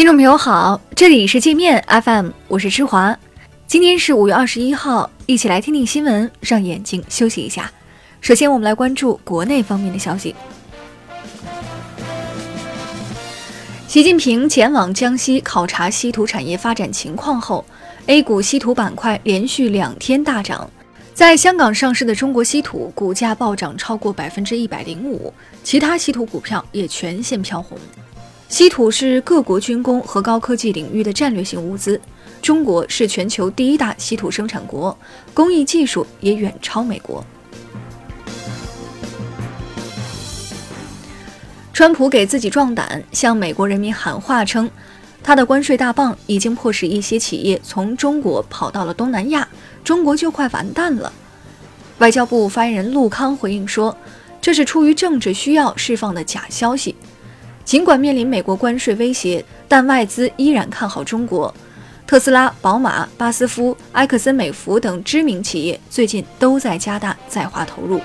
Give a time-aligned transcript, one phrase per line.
[0.00, 3.14] 听众朋友好，这里是界面 FM，我是芝华。
[3.66, 7.70] 今天是五月二十一号，一起来听听新闻，让眼睛休息一下。
[8.22, 10.34] 首先，我们来关注国内方面的消息。
[13.86, 17.62] 习近平前往江西考察稀土产业发展情况后
[18.06, 20.70] ，A 股稀土板块连续两天大涨。
[21.12, 25.30] 在香港上市的中国稀土股价暴涨超过百分之一百零五，
[25.62, 27.76] 其他稀土股票也全线飘红。
[28.50, 31.98] 稀土是各国军工和高科技领域的战略性物资，
[32.42, 34.94] 中国是全球第一大稀土生产国，
[35.32, 37.24] 工艺技术也远超美国。
[41.72, 44.68] 川普给自己壮胆，向美国人民喊话称，
[45.22, 49.48] 他的关税大棒已经迫使一些企业从中国跑到了东南亚，
[49.84, 51.12] 中国就快完蛋了。
[51.98, 53.96] 外交部发言人陆康回应说，
[54.40, 56.96] 这是出于政治需要释放的假消息。
[57.70, 61.54] 尽管面临美国关税威胁，但外资依然看好中国。
[62.04, 68.00] 特斯拉、宝马、巴斯夫、埃克森美孚等知名企业最近都在加大在华投入。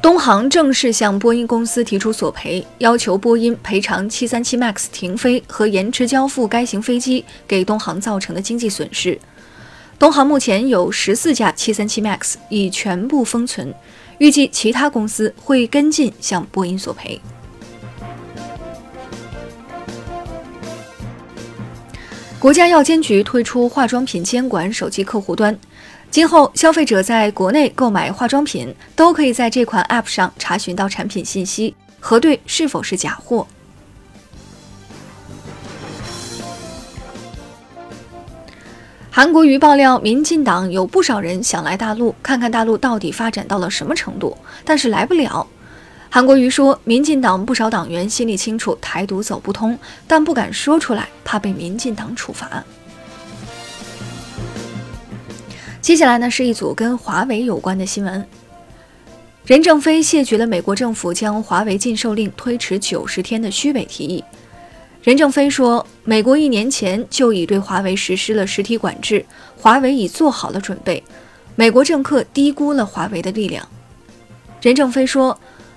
[0.00, 9.18] 东航正式向波音公司提出索赔，要求波音赔偿737 MAX 停飞和延迟交付该型飞机给东航造成的经济损失。
[9.98, 13.74] 东航目前有十四架737 MAX 已全部封存。
[14.22, 17.20] 预计其他公司会跟进向波音索赔。
[22.38, 25.58] 国家药监局推出化妆品监管手机客户端，
[26.08, 33.44] 今后消费者在国内购买化妆品都可以在这款 App 上查询到产品信息，核对是否是假货。
[39.14, 45.46] 韩国瑜爆料，民进党有不少人想来大陆看看大陆到底发展到了什么程度，但是来不了。
[46.08, 52.64] 韩国瑜说，民进党不少党员心里清楚台独走不通，但不敢说出来，怕被民进党处罚。
[55.82, 58.26] 接下来呢，是一组跟华为有关的新闻。
[59.44, 64.24] 任正非谢绝了美国政府将华为禁售令推迟九十天的虚伪提议。
[65.02, 69.26] 任正非说，美国一年前就已对华为实施了实体管制，
[69.58, 71.02] 华为已做好了准备。
[71.56, 73.66] 美国政客低估了华为的力量。
[74.60, 75.36] 任正非说，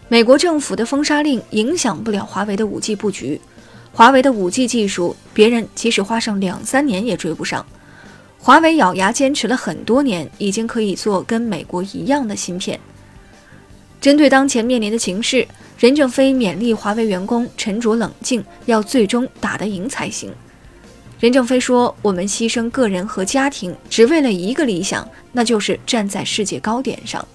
[0.09, 3.41] 美国政府的封杀令影响不了华为的 5G 布局，
[3.91, 7.65] 华为的 5G 技术，别人即使花上两三年也追不上。
[8.37, 12.79] 华为咬牙坚持了很多年，已经可以做跟美国一样的芯片。
[13.99, 15.47] 针对当前面临的形势。
[15.77, 20.33] 任正非勉励华为员工沉着冷静，要最终打得赢才行。
[21.19, 27.25] 任正非说：“我们牺牲个人和家庭，只为了一个理想，那就是站在世界高点上。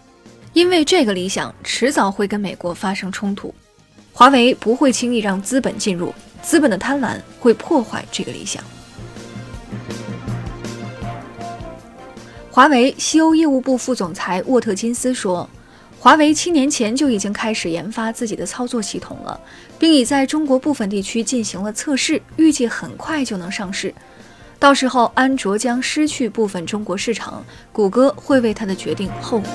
[0.55, 3.55] 因为这个理想迟早会跟美国发生冲突，
[4.12, 8.65] 华为不会轻易让资本进入，资本的贪婪会破坏这个理想。”
[12.51, 15.49] 华为西欧业务部副总裁沃特金斯说。
[16.03, 19.38] 华为七年前就已经开始研发自己的操作系统了，
[19.78, 23.94] 并已在中国部分地区进行了测试，预计很快就能上市。
[24.59, 29.49] 到时候，安卓将失去部分中国市场，谷歌会为他的决定后悔。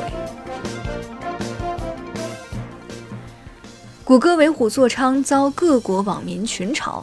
[4.03, 7.01] 谷歌为虎作伥遭各国网民群嘲，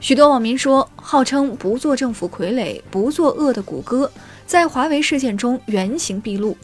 [0.00, 4.10] 许多网民说，号称不做政府傀儡、不作恶的谷歌，
[4.46, 6.56] 在华为事件中原形毕露。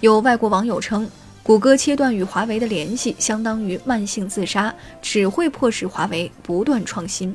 [0.00, 1.10] 有外国网友称。
[1.48, 7.34] 谷歌切断与华为的联系，相当于慢性自杀，只会迫使华为不断创新。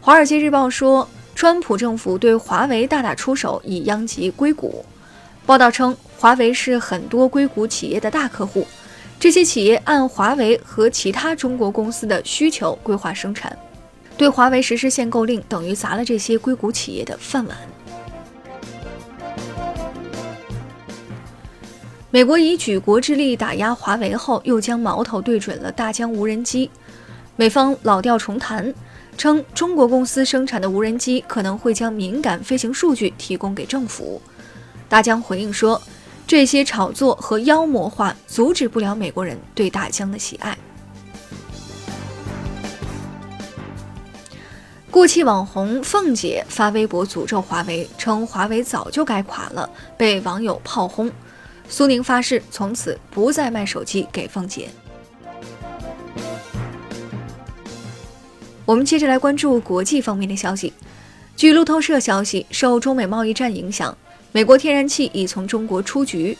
[0.00, 4.84] 华尔街日报》说，川普政府对华为大打出手，以殃及硅谷。
[5.44, 8.64] 报道称，华为是很多硅谷企业的大客户，
[9.18, 13.58] 这些企业按华为和其他中国公司的需求规划生产，
[14.16, 17.56] 对华为实施限购令，等于砸了这些硅谷企业的饭碗。
[22.14, 26.70] 美国以举国之力打压华为后，又将矛头对准了大疆无人机。
[27.34, 28.72] 美方老调重弹，
[29.18, 34.22] 称中国公司生产的无人机可能会将敏感飞行数据提供给政府。
[34.88, 35.82] 大疆回应说，
[36.24, 40.56] 这些炒作和妖魔化阻止不了美国人对大疆的喜爱。
[44.88, 49.68] 过气网红凤姐发微博诅咒华为，称华为早就该垮了，
[49.98, 51.10] 被网友炮轰。
[51.74, 54.68] 苏宁发誓从此不再卖手机给凤姐。
[58.64, 60.72] 我们接着来关注国际方面的消息。
[61.34, 63.98] 据路透社消息，受中美贸易战影响，
[64.30, 66.38] 美国天然气已从中国出局。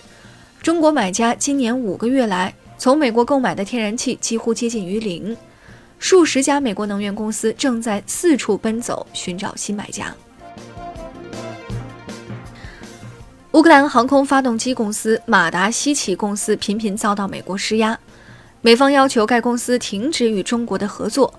[0.62, 5.36] 中国买家今年五个月来从美国购买的天然气几乎接近于零，
[5.98, 10.14] 数十家美国能源公司正在四处奔走寻找新买家。
[13.55, 17.97] 乌克兰航空发动机公司马达西奇公司频频遭到美国施压，
[18.62, 21.33] 美方要求该公司停止与中国的合作。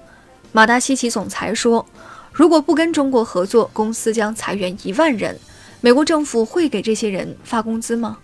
[0.53, 1.85] 马达西奇总裁说
[2.31, 5.37] ：“如果不跟中国合作，公司将裁员一万人。
[5.81, 8.17] 美国政府会给这些人发工资吗？”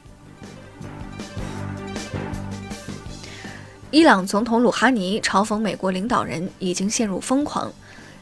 [3.91, 7.69] 伊朗总统鲁哈尼嘲讽美国领导人已经陷入疯狂，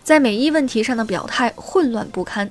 [0.04, 2.50] 在美伊问题上的表态混乱不堪。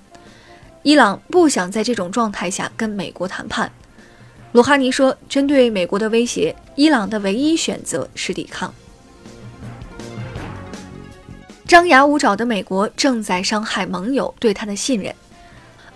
[0.88, 3.70] 伊朗不想在这种状态下跟美国谈判。
[4.52, 8.73] 鲁哈尼说：“针对美国的威胁，伊朗的唯一选择是抵抗。”
[11.69, 15.14] 张牙舞爪的美国正在伤害盟友对他的信任。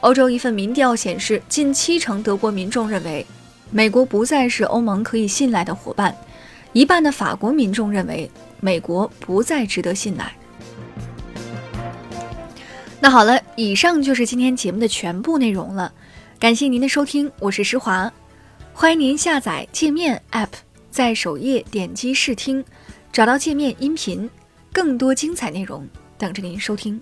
[0.00, 3.27] 欧洲一份民调显示，近七成德国民众认为
[3.71, 6.15] 美国不再是欧盟可以信赖的伙伴，
[6.75, 8.31] 一半的法国民众认为
[8.61, 10.31] 美国不再值得信赖。
[13.04, 15.93] 那好了，以上就是今天节目的全部内容了。
[16.38, 18.08] 感谢您的收听，我是施华，
[18.72, 20.46] 欢迎您下载界面 App，
[20.88, 22.64] 在首页点击试听，
[23.12, 24.31] 找到界面音频，
[24.72, 25.84] 更多精彩内容
[26.16, 27.00] 等着您收听。